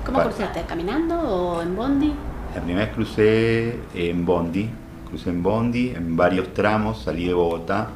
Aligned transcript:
¿Cómo 0.04 0.20
cruzaste? 0.20 0.62
¿Caminando 0.62 1.18
o 1.18 1.62
en 1.62 1.74
bondi? 1.74 2.12
La 2.54 2.60
primera 2.60 2.86
vez 2.86 2.94
crucé 2.94 3.78
en 3.94 4.24
bondi, 4.24 4.68
crucé 5.08 5.30
en 5.30 5.42
bondi, 5.42 5.90
en 5.90 6.16
varios 6.16 6.52
tramos, 6.52 7.02
salí 7.02 7.26
de 7.26 7.34
Bogotá 7.34 7.88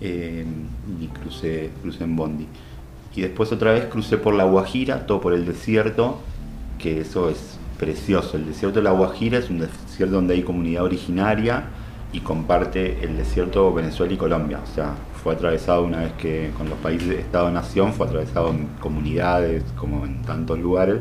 eh, 0.00 0.44
y 1.00 1.06
crucé, 1.08 1.70
crucé 1.82 2.04
en 2.04 2.16
bondi. 2.16 2.46
Y 3.14 3.20
después 3.20 3.52
otra 3.52 3.72
vez 3.72 3.86
crucé 3.86 4.16
por 4.16 4.34
la 4.34 4.44
Guajira, 4.44 5.06
todo 5.06 5.20
por 5.20 5.34
el 5.34 5.44
desierto, 5.44 6.18
que 6.78 7.00
eso 7.00 7.28
es 7.28 7.58
precioso. 7.82 8.36
El 8.36 8.46
desierto 8.46 8.78
de 8.78 8.84
la 8.84 8.92
Guajira 8.92 9.38
es 9.38 9.50
un 9.50 9.58
desierto 9.58 10.14
donde 10.14 10.34
hay 10.34 10.42
comunidad 10.44 10.84
originaria 10.84 11.64
y 12.12 12.20
comparte 12.20 13.04
el 13.04 13.16
desierto 13.16 13.74
Venezuela 13.74 14.12
y 14.12 14.16
Colombia. 14.16 14.60
O 14.62 14.72
sea, 14.72 14.94
fue 15.20 15.34
atravesado 15.34 15.82
una 15.82 15.98
vez 15.98 16.12
que 16.12 16.52
con 16.56 16.70
los 16.70 16.78
países 16.78 17.08
de 17.08 17.18
Estado-Nación, 17.18 17.92
fue 17.92 18.06
atravesado 18.06 18.50
en 18.50 18.68
comunidades, 18.78 19.64
como 19.76 20.06
en 20.06 20.22
tantos 20.22 20.60
lugares, 20.60 21.00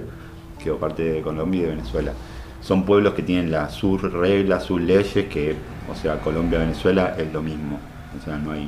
quedó 0.64 0.78
parte 0.78 1.04
de 1.04 1.22
Colombia 1.22 1.60
y 1.60 1.64
de 1.66 1.70
Venezuela. 1.70 2.14
Son 2.62 2.84
pueblos 2.84 3.14
que 3.14 3.22
tienen 3.22 3.52
las, 3.52 3.74
sus 3.74 4.02
reglas, 4.02 4.64
sus 4.64 4.82
leyes, 4.82 5.28
que, 5.28 5.56
o 5.88 5.94
sea, 5.94 6.20
Colombia 6.20 6.58
y 6.58 6.62
Venezuela 6.64 7.16
es 7.16 7.32
lo 7.32 7.44
mismo, 7.44 7.78
o 8.20 8.26
sea, 8.26 8.38
no 8.38 8.54
hay 8.54 8.68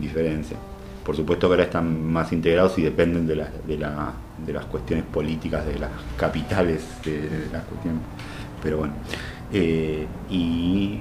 diferencia. 0.00 0.56
Por 1.04 1.14
supuesto 1.14 1.46
que 1.46 1.52
ahora 1.52 1.64
están 1.64 2.04
más 2.04 2.32
integrados 2.32 2.76
y 2.78 2.82
dependen 2.82 3.28
de, 3.28 3.44
de, 3.66 3.78
las 4.52 4.64
cuestiones 4.66 5.04
políticas 5.06 5.66
de 5.66 5.78
las 5.78 5.90
capitales, 6.16 6.84
de, 7.04 7.48
las 7.52 7.64
cuestiones. 7.64 8.02
Pero 8.62 8.78
bueno, 8.78 8.94
eh, 9.52 10.06
y 10.30 11.00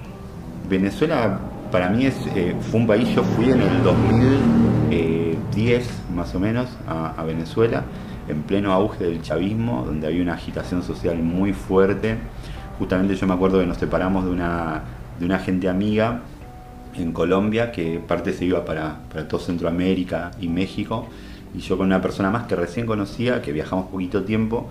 Venezuela 0.69 1.39
para 1.73 1.89
mí 1.89 2.05
es, 2.05 2.15
eh, 2.35 2.55
fue 2.69 2.79
un 2.81 2.87
país, 2.87 3.09
yo 3.15 3.23
fui 3.23 3.45
en 3.45 3.59
el 3.59 3.83
2010 3.83 5.89
más 6.15 6.35
o 6.35 6.39
menos 6.39 6.69
a, 6.87 7.23
Venezuela, 7.23 7.83
en 8.27 8.43
pleno 8.43 8.71
auge 8.71 9.05
del 9.05 9.23
chavismo, 9.23 9.83
donde 9.83 10.05
había 10.05 10.21
una 10.21 10.35
agitación 10.35 10.83
social 10.83 11.17
muy 11.17 11.51
fuerte. 11.51 12.17
Justamente 12.77 13.15
yo 13.15 13.25
me 13.25 13.33
acuerdo 13.33 13.59
que 13.59 13.65
nos 13.65 13.77
separamos 13.77 14.25
de 14.25 14.29
una, 14.29 14.83
de 15.19 15.25
una 15.25 15.39
gente 15.39 15.67
amiga 15.67 16.21
en 16.95 17.11
Colombia, 17.11 17.71
que 17.71 17.99
parte 17.99 18.33
se 18.33 18.45
iba 18.45 18.63
para, 18.65 18.99
para 19.11 19.27
todo 19.27 19.39
Centroamérica 19.39 20.29
y 20.39 20.49
México, 20.49 21.07
y 21.53 21.59
yo 21.59 21.77
con 21.77 21.87
una 21.87 22.01
persona 22.01 22.29
más 22.29 22.47
que 22.47 22.55
recién 22.55 22.85
conocía, 22.85 23.41
que 23.41 23.51
viajamos 23.51 23.87
poquito 23.87 24.23
tiempo, 24.23 24.69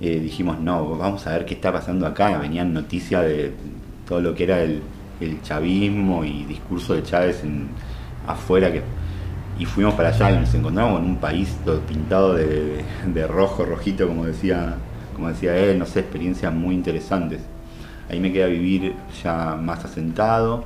eh, 0.00 0.20
dijimos, 0.20 0.60
no, 0.60 0.96
vamos 0.96 1.26
a 1.26 1.32
ver 1.32 1.44
qué 1.44 1.54
está 1.54 1.72
pasando 1.72 2.06
acá. 2.06 2.38
Venían 2.38 2.72
noticias 2.72 3.24
de 3.24 3.52
todo 4.06 4.20
lo 4.20 4.34
que 4.34 4.44
era 4.44 4.62
el, 4.62 4.82
el 5.20 5.42
chavismo 5.42 6.24
y 6.24 6.44
discurso 6.44 6.94
de 6.94 7.02
Chávez 7.02 7.42
en, 7.42 7.68
afuera 8.26 8.72
que 8.72 8.82
y 9.58 9.64
fuimos 9.64 9.94
para 9.94 10.10
allá 10.10 10.30
y 10.30 10.38
nos 10.38 10.54
encontramos 10.54 11.00
en 11.00 11.06
un 11.06 11.16
país 11.16 11.56
todo 11.64 11.80
pintado 11.80 12.34
de, 12.34 13.26
rojo, 13.26 13.64
rojito, 13.64 14.06
como 14.06 14.24
decía, 14.24 14.76
como 15.16 15.28
decía 15.28 15.56
él, 15.56 15.78
no 15.78 15.84
sé, 15.84 16.00
experiencias 16.00 16.54
muy 16.54 16.76
interesantes. 16.76 17.40
Ahí 18.08 18.20
me 18.20 18.32
quedé 18.32 18.44
a 18.44 18.46
vivir 18.46 18.94
ya 19.22 19.56
más 19.56 19.84
asentado, 19.84 20.64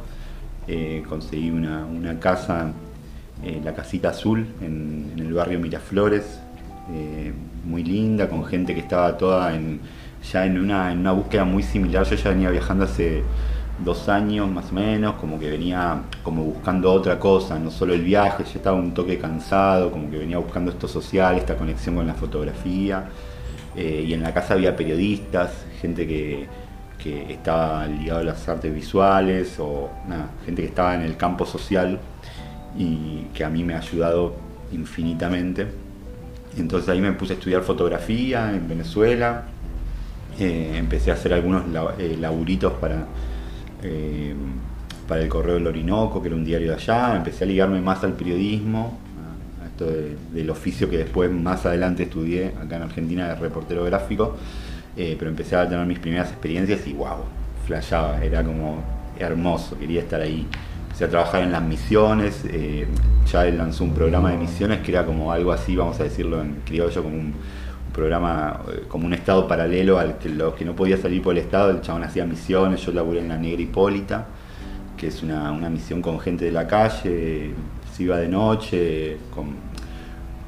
eh, 0.69 1.03
conseguí 1.09 1.51
una, 1.51 2.21
casa, 2.21 2.73
eh, 3.43 3.61
la 3.65 3.75
casita 3.75 4.11
azul, 4.11 4.47
en, 4.61 5.13
el 5.17 5.33
barrio 5.35 5.59
Miraflores, 5.59 6.41
eh, 6.93 7.33
muy 7.65 7.83
linda, 7.83 8.29
con 8.29 8.45
gente 8.45 8.75
que 8.75 8.81
estaba 8.81 9.17
toda 9.19 9.55
en, 9.55 9.81
ya 10.33 10.47
en 10.47 10.59
una, 10.59 10.93
en 10.93 10.99
una 10.99 11.13
búsqueda 11.13 11.45
muy 11.45 11.63
similar. 11.63 12.05
Yo 12.05 12.17
ya 12.17 12.31
venía 12.31 12.51
viajando 12.51 12.85
hace 12.85 13.23
dos 13.85 14.09
años 14.09 14.49
más 14.49 14.71
o 14.71 14.75
menos, 14.75 15.15
como 15.15 15.39
que 15.41 15.51
venía 15.51 16.03
como 16.23 16.45
buscando 16.45 16.93
otra 16.93 17.19
cosa, 17.19 17.59
no 17.59 17.71
solo 17.71 17.95
el 17.95 18.03
viaje, 18.03 18.45
ya 18.45 18.53
estaba 18.55 18.77
un 18.77 18.95
toque 18.95 19.19
cansado, 19.19 19.91
como 19.91 20.09
que 20.11 20.19
venía 20.19 20.39
buscando 20.39 20.71
esto 20.71 20.87
social, 20.87 21.37
esta 21.37 21.57
conexión 21.57 21.97
con 21.97 22.07
la 22.07 22.15
fotografía. 22.15 23.07
Eh, 23.75 24.05
y 24.07 24.13
en 24.13 24.23
la 24.23 24.33
casa 24.33 24.55
había 24.55 24.77
periodistas, 24.77 25.65
gente 25.81 26.07
que, 26.07 26.47
que 27.03 27.33
estaba 27.33 27.87
ligado 27.87 28.21
a 28.21 28.25
las 28.25 28.49
artes 28.49 28.73
visuales 28.73 29.57
o 29.59 29.91
gente 30.45 30.63
que 30.63 30.69
estaba 30.69 30.95
en 30.95 31.03
el 31.03 31.17
campo 31.17 31.45
social 31.47 31.99
y 32.77 33.27
que 33.35 33.45
a 33.45 33.51
mí 33.51 33.65
me 33.65 33.75
ha 33.75 33.79
ayudado 33.79 34.35
infinitamente. 34.73 35.67
Entonces 36.57 36.89
ahí 36.89 37.01
me 37.01 37.13
puse 37.13 37.35
a 37.35 37.37
estudiar 37.37 37.63
fotografía 37.63 38.53
en 38.53 38.69
Venezuela, 38.69 39.45
eh, 40.39 40.75
empecé 40.77 41.11
a 41.11 41.15
hacer 41.15 41.33
algunos 41.33 41.65
eh, 41.99 42.17
laburitos 42.19 42.73
para 42.75 43.07
eh, 43.83 44.35
para 45.09 45.23
el 45.23 45.29
Correo 45.29 45.55
del 45.55 45.67
Orinoco, 45.67 46.23
que 46.23 46.29
era 46.29 46.37
un 46.37 46.45
diario 46.45 46.69
de 46.69 46.75
allá, 46.77 47.17
empecé 47.17 47.45
a 47.45 47.47
ligarme 47.47 47.81
más 47.81 48.03
al 48.05 48.13
periodismo, 48.13 48.99
a 49.61 49.67
esto 49.67 49.87
del 50.33 50.49
oficio 50.49 50.89
que 50.89 50.99
después 50.99 51.31
más 51.31 51.67
adelante 51.67 52.05
estudié 52.05 52.53
acá 52.61 52.77
en 52.77 52.83
Argentina 52.83 53.29
de 53.29 53.35
reportero 53.35 53.85
gráfico, 53.85 54.37
pero 54.95 55.29
empecé 55.29 55.57
a 55.57 55.69
tener 55.69 55.85
mis 55.87 55.99
primeras 55.99 56.31
experiencias 56.31 56.87
y 56.87 56.93
wow, 56.93 57.19
flashaba, 57.67 58.25
era 58.25 58.45
como 58.45 58.83
hermoso, 59.19 59.77
quería 59.79 60.01
estar 60.01 60.21
ahí. 60.21 60.47
Empecé 60.93 61.07
a 61.07 61.09
trabajar 61.09 61.43
en 61.43 61.53
las 61.53 61.63
misiones, 61.63 62.45
eh, 62.51 62.87
ya 63.25 63.47
él 63.47 63.57
lanzó 63.57 63.83
un 63.83 63.95
programa 63.95 64.31
de 64.31 64.37
misiones 64.37 64.81
que 64.81 64.93
era 64.93 65.07
como 65.07 65.33
algo 65.33 65.51
así, 65.51 65.75
vamos 65.75 65.99
a 66.01 66.05
decirlo 66.05 66.43
en 66.43 66.57
criollo, 66.67 67.03
como 67.03 67.17
un 67.17 67.33
programa 67.95 68.61
eh, 68.71 68.83
como 68.89 69.07
un 69.07 69.15
estado 69.15 69.49
paralelo 69.49 69.99
al 69.99 70.19
que 70.19 70.29
los 70.29 70.53
que 70.53 70.67
no 70.67 70.77
podía 70.77 70.99
salir 70.99 71.23
por 71.23 71.33
el 71.33 71.39
estado, 71.39 71.71
el 71.71 71.81
chabón 71.81 72.05
hacía 72.05 72.27
misiones, 72.27 72.85
yo 72.85 72.93
laburé 72.93 73.21
en 73.21 73.31
la 73.31 73.39
Negra 73.39 73.63
Hipólita, 73.63 74.27
que 74.95 75.07
es 75.07 75.23
una, 75.23 75.51
misión 75.71 76.03
con 76.03 76.21
gente 76.21 76.45
de 76.45 76.53
la 76.53 76.67
calle, 76.67 77.55
se 77.91 78.03
iba 78.03 78.19
de 78.19 78.29
noche, 78.29 79.17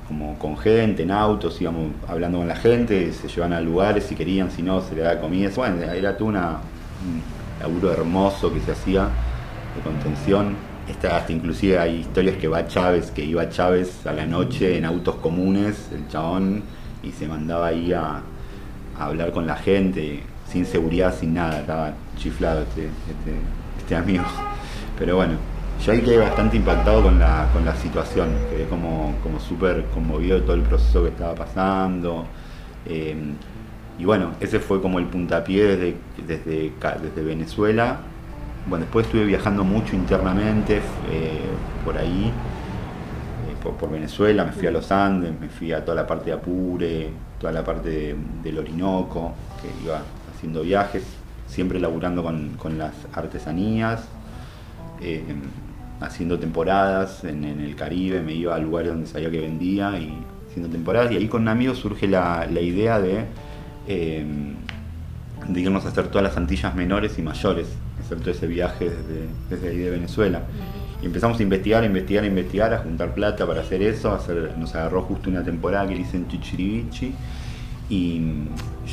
como 0.06 0.38
con 0.38 0.58
gente, 0.58 1.04
en 1.04 1.10
autos, 1.10 1.58
íbamos 1.62 1.86
hablando 2.06 2.36
con 2.36 2.48
la 2.48 2.56
gente, 2.56 3.10
se 3.14 3.28
llevaban 3.28 3.54
a 3.54 3.62
lugares 3.62 4.04
si 4.04 4.14
querían, 4.14 4.50
si 4.50 4.62
no, 4.62 4.82
se 4.82 4.94
le 4.94 5.00
daba 5.00 5.22
comida. 5.22 5.48
Bueno, 5.56 5.82
era 5.82 6.14
todo 6.18 6.28
una, 6.28 6.58
un 7.02 7.22
laburo 7.60 7.90
hermoso 7.90 8.52
que 8.52 8.60
se 8.60 8.72
hacía 8.72 9.08
de 9.74 9.82
contención. 9.82 10.56
Esta, 10.88 11.16
hasta 11.16 11.32
inclusive 11.32 11.78
hay 11.78 12.00
historias 12.00 12.36
que 12.36 12.48
va 12.48 12.66
Chávez, 12.66 13.10
que 13.10 13.24
iba 13.24 13.48
Chávez 13.48 14.06
a 14.06 14.12
la 14.12 14.26
noche 14.26 14.76
en 14.76 14.84
autos 14.84 15.16
comunes, 15.16 15.90
el 15.92 16.06
chabón 16.08 16.62
y 17.02 17.12
se 17.12 17.26
mandaba 17.26 17.68
ahí 17.68 17.92
a, 17.92 18.22
hablar 18.98 19.32
con 19.32 19.46
la 19.46 19.56
gente, 19.56 20.22
sin 20.46 20.64
seguridad, 20.64 21.12
sin 21.18 21.34
nada, 21.34 21.60
estaba 21.60 21.94
chiflado 22.16 22.62
este, 22.62 22.84
este, 22.84 23.34
este 23.78 23.96
amigo. 23.96 24.22
Pero 24.96 25.16
bueno, 25.16 25.34
yo 25.84 25.92
ahí 25.92 26.00
quedé 26.00 26.18
bastante 26.18 26.56
impactado 26.56 27.02
con 27.02 27.18
la, 27.18 27.50
con 27.52 27.64
la 27.64 27.74
situación, 27.74 28.28
quedé 28.50 28.66
como, 28.66 29.16
como 29.22 29.40
súper 29.40 29.86
conmovido 29.86 30.38
de 30.38 30.42
todo 30.42 30.54
el 30.54 30.62
proceso 30.62 31.02
que 31.02 31.08
estaba 31.08 31.34
pasando. 31.34 32.24
Eh, 32.86 33.16
y 33.98 34.04
bueno, 34.04 34.32
ese 34.40 34.60
fue 34.60 34.80
como 34.80 34.98
el 34.98 35.06
puntapié 35.06 35.64
desde, 35.64 35.96
desde, 36.26 36.72
desde 37.02 37.22
Venezuela. 37.22 37.98
Bueno, 38.66 38.84
después 38.84 39.06
estuve 39.06 39.24
viajando 39.24 39.62
mucho 39.64 39.94
internamente 39.94 40.78
eh, 41.10 41.40
por 41.84 41.98
ahí, 41.98 42.32
eh, 43.48 43.72
por, 43.78 43.90
Venezuela, 43.90 44.44
me 44.44 44.52
fui 44.52 44.66
a 44.66 44.70
los 44.70 44.90
Andes, 44.90 45.32
me 45.38 45.48
fui 45.48 45.72
a 45.72 45.84
toda 45.84 45.96
la 45.96 46.06
parte 46.06 46.26
de 46.26 46.32
Apure, 46.32 47.10
toda 47.38 47.52
la 47.52 47.62
parte 47.62 48.16
del 48.42 48.58
Orinoco, 48.58 49.34
que 49.60 49.84
iba 49.84 50.00
haciendo 50.34 50.62
viajes, 50.62 51.04
siempre 51.46 51.78
laburando 51.78 52.22
con, 52.22 52.78
las 52.78 52.94
artesanías 53.12 54.08
haciendo 56.00 56.38
temporadas 56.38 57.24
en, 57.24 57.44
el 57.44 57.74
Caribe, 57.76 58.20
me 58.20 58.32
iba 58.32 58.54
a 58.54 58.58
lugares 58.58 58.92
donde 58.92 59.06
sabía 59.06 59.30
que 59.30 59.40
vendía 59.40 59.98
y 59.98 60.18
haciendo 60.48 60.70
temporadas. 60.70 61.12
Y 61.12 61.16
ahí 61.16 61.28
con 61.28 61.42
un 61.42 61.48
amigo 61.48 61.74
surge 61.74 62.06
la, 62.08 62.46
idea 62.50 63.00
de, 63.00 63.24
eh, 63.88 64.24
de, 65.48 65.60
irnos 65.60 65.84
a 65.84 65.88
hacer 65.88 66.08
todas 66.08 66.22
las 66.22 66.36
Antillas 66.36 66.74
menores 66.74 67.18
y 67.18 67.22
mayores, 67.22 67.68
hacer 68.04 68.18
todo 68.18 68.30
ese 68.30 68.46
viaje 68.46 68.90
desde, 69.50 69.68
ahí 69.68 69.78
de 69.78 69.90
Venezuela. 69.90 70.42
Y 71.02 71.06
empezamos 71.06 71.38
a 71.38 71.42
investigar, 71.42 71.82
a 71.82 71.86
investigar, 71.86 72.24
a 72.24 72.26
investigar, 72.26 72.74
a 72.74 72.78
juntar 72.78 73.14
plata 73.14 73.46
para 73.46 73.60
hacer 73.60 73.82
eso. 73.82 74.12
Hacer, 74.12 74.54
nos 74.58 74.74
agarró 74.74 75.02
justo 75.02 75.30
una 75.30 75.42
temporada 75.42 75.86
que 75.88 75.96
hice 75.96 76.16
en 76.16 76.28
Chichirivichi. 76.28 77.14
Y 77.90 78.20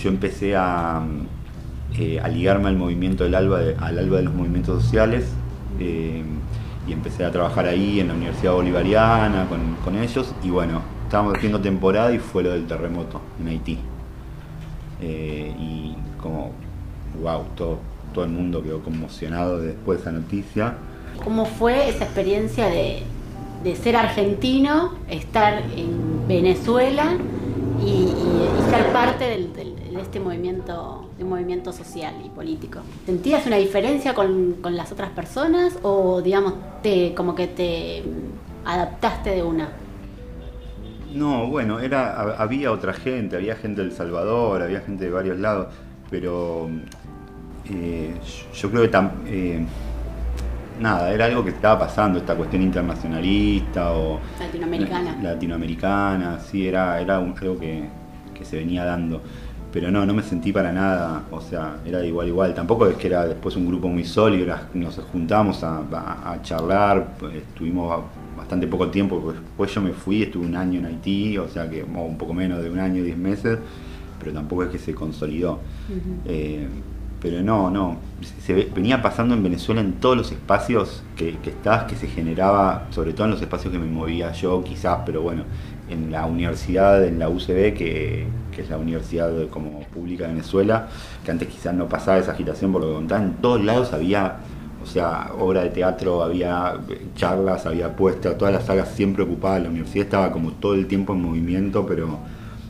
yo 0.02 0.10
empecé 0.10 0.56
a, 0.56 1.02
eh, 1.98 2.20
a 2.20 2.28
ligarme 2.28 2.70
al 2.70 2.78
movimiento 2.78 3.24
del 3.24 3.36
alba, 3.36 3.60
al 3.80 4.00
alba 4.00 4.18
de 4.18 4.24
los 4.24 4.34
movimientos 4.34 4.84
sociales. 4.84 5.26
Eh, 5.80 6.24
y 6.88 6.94
empecé 6.94 7.24
a 7.26 7.32
trabajar 7.32 7.68
ahí 7.68 8.00
en 8.00 8.08
la 8.08 8.14
Universidad 8.16 8.54
Bolivariana 8.54 9.48
con, 9.84 9.96
ellos 9.96 10.34
y 10.44 10.50
bueno, 10.50 10.82
estábamos 11.04 11.36
haciendo 11.36 11.62
temporada 11.62 12.12
y 12.14 12.20
fue 12.20 12.44
lo 12.44 12.52
del 12.52 12.66
terremoto 12.66 13.22
en 13.40 13.48
Haití. 13.50 13.78
Eh, 15.00 15.54
y 15.60 15.96
como, 16.20 16.52
wow, 17.22 17.44
todo, 17.56 17.80
todo 18.14 18.26
el 18.26 18.32
mundo 18.32 18.64
quedó 18.64 18.82
conmocionado 18.82 19.60
después 19.60 20.00
de 20.00 20.02
esa 20.02 20.12
noticia. 20.12 20.76
¿Cómo 21.24 21.46
fue 21.46 21.90
esa 21.90 22.06
experiencia 22.06 22.68
de, 22.68 23.04
ser 23.76 23.96
argentino, 23.96 24.96
estar 25.10 25.62
en 25.76 26.28
Venezuela 26.28 27.14
y, 27.80 28.08
ser 28.70 28.92
parte 28.94 29.26
de 29.26 30.02
este 30.02 30.20
movimiento 30.20 31.02
un 31.24 31.30
movimiento 31.30 31.72
social 31.72 32.14
y 32.26 32.30
político. 32.30 32.80
¿Sentías 33.06 33.46
una 33.46 33.58
diferencia 33.58 34.14
con, 34.14 34.58
las 34.64 34.92
otras 34.92 35.10
personas 35.12 35.78
o, 35.84 36.22
digamos, 36.22 36.54
te, 36.82 37.14
como 37.14 37.36
que 37.36 37.48
te 37.48 38.04
adaptaste 38.66 39.32
de 39.32 39.44
una? 39.44 39.70
No, 41.14 41.48
bueno, 41.48 41.80
era, 41.80 42.36
había 42.42 42.72
otra 42.72 42.94
gente, 42.94 43.36
había 43.36 43.56
gente 43.56 43.82
del 43.82 43.92
Salvador, 43.92 44.62
había 44.62 44.80
gente 44.82 45.06
de 45.06 45.12
varios 45.12 45.38
lados, 45.40 45.68
pero 46.10 46.70
eh, 47.72 48.14
yo 48.54 48.70
creo 48.70 48.90
que 48.90 48.98
eh, 49.28 49.66
nada, 50.80 51.14
era 51.14 51.26
algo 51.26 51.44
que 51.44 51.52
estaba 51.52 51.80
pasando, 51.80 52.20
esta 52.20 52.36
cuestión 52.36 52.62
internacionalista 52.62 53.94
o 53.94 54.20
latinoamericana. 54.40 55.18
Latinoamericana, 55.22 56.40
sí, 56.40 56.68
era, 56.68 57.00
era 57.02 57.18
algo 57.18 57.60
que, 57.60 57.84
que 58.34 58.46
se 58.46 58.58
venía 58.58 58.84
dando 58.86 59.22
pero 59.72 59.90
no, 59.90 60.06
no 60.06 60.14
me 60.14 60.22
sentí 60.22 60.52
para 60.52 60.72
nada, 60.72 61.24
o 61.32 61.40
sea, 61.40 61.78
era 61.86 62.06
igual 62.06 62.28
igual, 62.28 62.54
tampoco 62.54 62.88
es 62.88 62.98
que 62.98 63.08
era 63.08 63.26
después 63.26 63.56
un 63.56 63.68
grupo 63.68 63.88
muy 63.88 64.04
sólido, 64.04 64.54
nos 64.74 64.96
juntamos 65.12 65.64
a, 65.64 66.38
charlar, 66.44 67.16
pues, 67.18 67.36
estuvimos 67.36 68.04
bastante 68.38 68.68
poco 68.68 68.90
tiempo, 68.90 69.20
pues, 69.22 69.38
después 69.40 69.74
yo 69.74 69.82
me 69.82 69.94
fui, 69.94 70.24
estuve 70.24 70.46
un 70.46 70.56
año 70.56 70.80
en 70.80 70.86
Haití, 70.88 71.38
o 71.38 71.48
sea 71.48 71.70
que 71.70 71.84
un 71.84 72.18
poco 72.18 72.34
menos 72.34 72.62
de 72.62 72.70
un 72.70 72.80
año, 72.80 73.04
diez 73.04 73.18
meses, 73.18 73.60
pero 74.20 74.34
tampoco 74.34 74.64
es 74.64 74.70
que 74.70 74.78
se 74.78 74.94
consolidó. 74.94 75.60
Eh, 76.26 76.68
pero 77.22 77.42
no, 77.44 77.70
no, 77.70 77.98
se 78.44 78.54
venía 78.74 79.02
pasando 79.02 79.36
en 79.36 79.44
Venezuela 79.44 79.80
en 79.80 79.94
todos 79.94 80.18
los 80.18 80.32
espacios 80.32 81.04
que, 81.16 81.38
que 81.38 81.52
estabas, 81.52 81.84
que 81.84 81.96
se 81.96 82.08
generaba, 82.08 82.88
sobre 82.90 83.14
todo 83.14 83.26
en 83.26 83.32
los 83.32 83.42
espacios 83.42 83.72
que 83.72 83.80
me 83.80 83.86
movía 83.86 84.32
yo 84.32 84.64
quizás, 84.64 85.00
pero 85.06 85.22
bueno, 85.22 85.44
en 85.92 86.12
la 86.12 86.26
universidad, 86.26 87.06
en 87.06 87.20
la 87.20 87.30
UCB, 87.30 87.74
que, 87.76 88.28
es 88.58 88.70
la 88.70 88.78
universidad 88.78 89.32
como 89.50 89.80
pública 89.88 90.26
de 90.26 90.34
Venezuela, 90.34 90.88
que 91.26 91.32
antes 91.32 91.48
quizás 91.48 91.74
no 91.74 91.90
pasaba 91.90 92.20
esa 92.20 92.34
agitación 92.34 92.72
por 92.72 92.82
lo 92.82 92.90
que 92.90 92.94
contaban, 92.94 93.24
en 93.24 93.34
todos 93.36 93.64
lados 93.64 93.92
había, 93.92 94.38
o 94.84 94.86
sea, 94.86 95.32
obra 95.40 95.64
de 95.64 95.72
teatro, 95.72 96.22
había 96.22 96.76
charlas, 97.16 97.66
había 97.66 97.96
puestas, 97.96 98.38
todas 98.38 98.54
las 98.54 98.66
salas 98.66 98.90
siempre 98.90 99.24
ocupadas, 99.24 99.64
la 99.64 99.70
universidad 99.70 100.06
estaba 100.06 100.32
como 100.32 100.52
todo 100.52 100.76
el 100.76 100.88
tiempo 100.88 101.14
en 101.14 101.22
movimiento, 101.22 101.86
pero... 101.86 102.20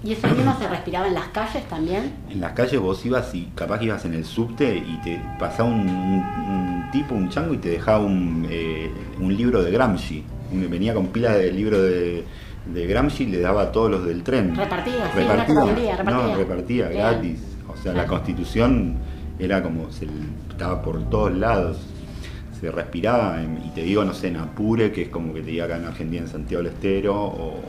¿Y 0.03 0.13
eso 0.13 0.27
mismo 0.30 0.57
se 0.57 0.68
respiraba 0.68 1.07
en 1.07 1.13
las 1.13 1.27
calles 1.27 1.63
también? 1.69 2.13
En 2.30 2.42
las 2.42 2.53
calles 2.53 2.80
vos 2.80 3.06
ibas 3.06 3.33
y 3.36 3.51
capaz 3.53 3.80
que 3.80 3.86
ibas 3.86 4.03
en 4.06 4.15
el 4.15 4.25
subte 4.25 4.75
y 4.75 5.00
te 5.03 5.21
pasaba 5.39 5.69
un, 5.69 6.89
tipo, 6.92 7.13
un 7.13 7.30
chango 7.30 7.53
y 7.53 7.57
te 7.57 7.69
dejaba 7.69 8.00
un, 8.00 8.48
eh, 8.50 8.92
un 9.19 9.36
libro 9.36 9.62
de 9.62 9.71
Gramsci. 9.71 10.24
Venía 10.51 10.94
con 10.94 11.07
pilas 11.07 11.38
de 11.38 11.51
libro 11.51 11.81
de 11.81 12.25
de 12.65 12.86
Gramsci 12.86 13.25
le 13.25 13.39
daba 13.39 13.63
a 13.63 13.71
todos 13.71 13.89
los 13.89 14.06
del 14.06 14.24
tren. 14.24 14.56
Repartía, 14.56 15.12
repartía, 15.13 15.98
repartía. 15.98 16.03
No, 16.03 16.36
repartía, 16.36 16.89
gratis. 16.89 17.39
O 17.68 17.75
sea, 17.75 17.94
la 17.94 18.06
constitución 18.06 18.98
era 19.39 19.63
como, 19.63 19.92
se 19.92 20.07
estaba 20.50 20.81
por 20.81 21.09
todos 21.09 21.33
lados. 21.33 21.77
Se 22.59 22.69
respiraba, 22.69 23.42
y 23.42 23.69
te 23.69 23.81
digo, 23.81 24.06
no 24.06 24.13
sé, 24.13 24.27
en 24.27 24.38
Apure, 24.38 24.92
que 24.92 25.03
es 25.03 25.09
como 25.09 25.33
que 25.33 25.42
te 25.42 25.50
diga 25.50 25.65
acá 25.65 25.77
en 25.77 25.86
Argentina, 25.86 26.21
en 26.21 26.27
Santiago 26.27 26.63
del 26.63 26.74
Estero, 26.74 27.15
o 27.15 27.59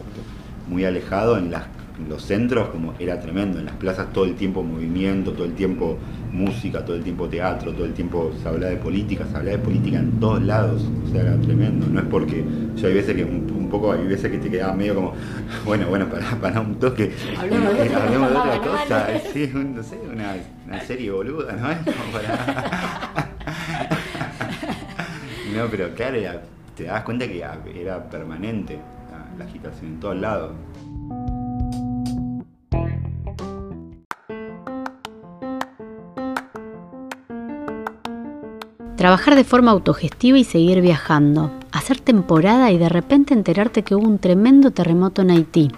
muy 0.69 0.85
alejado, 0.85 1.39
en 1.39 1.51
las 1.51 1.65
los 2.09 2.25
centros 2.25 2.69
como 2.69 2.95
era 2.99 3.21
tremendo, 3.21 3.59
en 3.59 3.67
las 3.67 3.77
plazas 3.77 4.13
todo 4.13 4.25
el 4.25 4.35
tiempo 4.35 4.63
movimiento, 4.63 5.33
todo 5.33 5.45
el 5.45 5.55
tiempo 5.55 5.99
música, 6.33 6.85
todo 6.85 6.97
el 6.97 7.03
tiempo 7.03 7.29
teatro, 7.29 7.73
todo 7.73 7.85
el 7.85 7.93
tiempo 7.93 8.33
se 8.43 8.49
habla 8.49 8.69
de 8.69 8.77
política, 8.77 9.27
se 9.31 9.37
habla 9.37 9.53
de 9.53 9.59
política 9.59 9.99
en 9.99 10.19
todos 10.21 10.43
lados, 10.43 10.83
o 11.07 11.11
sea, 11.11 11.23
era 11.23 11.37
tremendo, 11.37 11.87
no 11.87 12.01
es 12.01 12.07
porque 12.07 12.45
yo 12.77 12.89
hay 12.89 12.95
veces 12.95 13.15
que 13.17 13.25
un, 13.25 13.69
poco, 13.71 13.93
hay 13.93 14.07
veces 14.07 14.31
que 14.31 14.39
te 14.39 14.51
quedaba 14.51 14.75
medio 14.75 14.95
como, 14.95 15.15
bueno, 15.65 15.87
bueno, 15.89 16.09
para, 16.09 16.31
para 16.37 16.61
un 16.61 16.75
toque, 16.77 17.13
hablemos 17.39 17.75
de, 17.75 17.89
otra 18.37 18.61
cosa, 18.61 19.09
sí, 19.33 19.51
no 19.55 19.83
sé, 19.83 19.99
una, 20.11 20.81
serie 20.81 21.11
boluda, 21.11 21.53
¿no? 21.53 21.69
no, 25.57 25.67
pero 25.71 25.95
claro, 25.95 26.19
te 26.77 26.85
das 26.85 27.03
cuenta 27.03 27.27
que 27.27 27.39
era 27.39 28.11
permanente 28.11 28.79
la 29.39 29.45
agitación 29.45 29.93
en 29.93 30.01
todos 30.01 30.17
lados. 30.17 30.53
Trabajar 39.03 39.35
de 39.35 39.43
forma 39.43 39.73
autogestiva 39.73 40.39
y 40.39 40.45
seguir 40.45 40.81
viajando. 40.81 41.51
Hacer 41.73 41.99
temporada 41.99 42.71
y 42.71 42.79
de 42.79 42.89
repente 42.89 43.35
enterarte 43.35 43.83
que 43.83 43.97
hubo 43.97 44.07
un 44.07 44.21
tremendo 44.21 44.71
terremoto 44.71 45.23
en 45.23 45.33
Haití. 45.33 45.73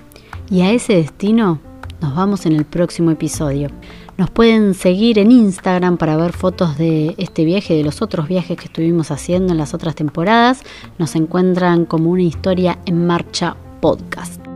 Y 0.50 0.60
a 0.60 0.72
ese 0.72 0.96
destino 0.96 1.58
nos 2.02 2.14
vamos 2.14 2.44
en 2.44 2.52
el 2.52 2.66
próximo 2.66 3.10
episodio. 3.10 3.70
Nos 4.18 4.28
pueden 4.28 4.74
seguir 4.74 5.18
en 5.18 5.32
Instagram 5.32 5.96
para 5.96 6.18
ver 6.18 6.34
fotos 6.34 6.76
de 6.76 7.14
este 7.16 7.46
viaje 7.46 7.72
de 7.72 7.82
los 7.84 8.02
otros 8.02 8.28
viajes 8.28 8.58
que 8.58 8.66
estuvimos 8.66 9.10
haciendo 9.10 9.54
en 9.54 9.58
las 9.58 9.72
otras 9.72 9.94
temporadas. 9.94 10.62
Nos 10.98 11.16
encuentran 11.16 11.86
como 11.86 12.10
una 12.10 12.24
historia 12.24 12.78
en 12.84 13.06
marcha 13.06 13.56
podcast. 13.80 14.53